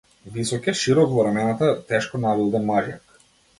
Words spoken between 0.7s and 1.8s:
е, широк во рамената,